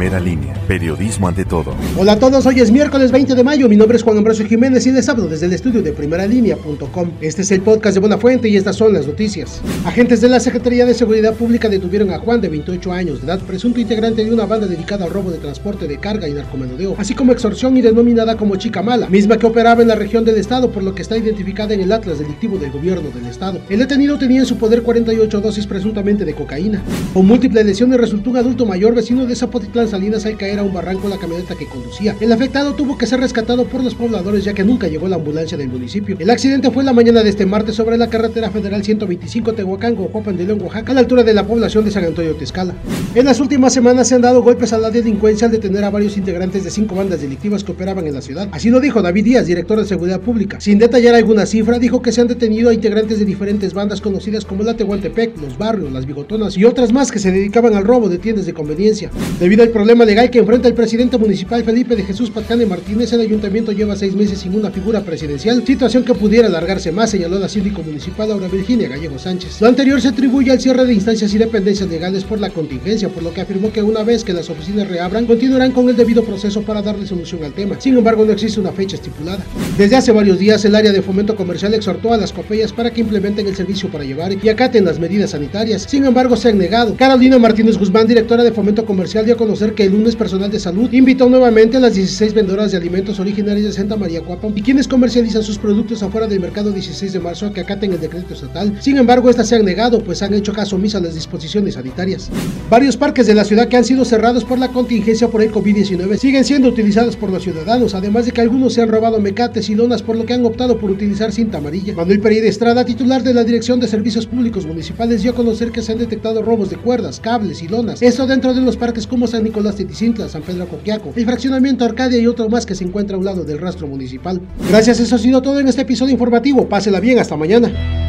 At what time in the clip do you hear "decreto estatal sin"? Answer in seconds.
98.00-98.98